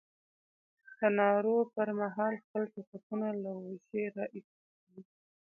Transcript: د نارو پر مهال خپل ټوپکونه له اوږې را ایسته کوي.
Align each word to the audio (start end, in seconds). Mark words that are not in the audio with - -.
د 0.97 0.99
نارو 1.17 1.57
پر 1.73 1.87
مهال 1.99 2.33
خپل 2.43 2.61
ټوپکونه 2.73 3.27
له 3.41 3.51
اوږې 3.61 4.03
را 4.15 4.25
ایسته 4.35 4.59
کوي. 4.79 5.01